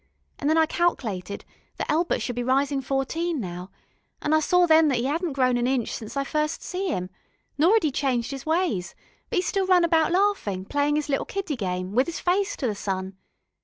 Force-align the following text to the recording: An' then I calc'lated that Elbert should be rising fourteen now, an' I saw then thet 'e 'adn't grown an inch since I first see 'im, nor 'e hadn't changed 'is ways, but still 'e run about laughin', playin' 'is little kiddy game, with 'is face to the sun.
An' 0.39 0.47
then 0.47 0.57
I 0.57 0.65
calc'lated 0.65 1.43
that 1.77 1.87
Elbert 1.87 2.23
should 2.23 2.35
be 2.35 2.41
rising 2.41 2.81
fourteen 2.81 3.39
now, 3.39 3.69
an' 4.19 4.33
I 4.33 4.39
saw 4.39 4.65
then 4.65 4.89
thet 4.89 4.97
'e 4.97 5.05
'adn't 5.07 5.33
grown 5.33 5.57
an 5.57 5.67
inch 5.67 5.91
since 5.93 6.17
I 6.17 6.23
first 6.23 6.63
see 6.63 6.87
'im, 6.89 7.11
nor 7.55 7.73
'e 7.73 7.75
hadn't 7.75 7.93
changed 7.93 8.33
'is 8.33 8.43
ways, 8.43 8.95
but 9.29 9.43
still 9.43 9.65
'e 9.65 9.67
run 9.67 9.83
about 9.83 10.11
laughin', 10.11 10.65
playin' 10.65 10.97
'is 10.97 11.07
little 11.07 11.27
kiddy 11.27 11.55
game, 11.55 11.93
with 11.93 12.09
'is 12.09 12.19
face 12.19 12.55
to 12.57 12.65
the 12.65 12.73
sun. 12.73 13.15